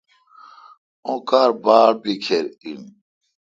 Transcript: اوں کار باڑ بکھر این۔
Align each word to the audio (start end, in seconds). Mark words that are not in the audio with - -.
اوں 1.07 1.19
کار 1.29 1.49
باڑ 1.63 1.91
بکھر 2.01 2.43
این۔ 2.63 2.81